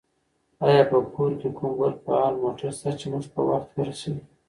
[0.67, 4.23] آیا په کور کې کوم بل فعال موټر شته چې موږ په وخت ورسېږو؟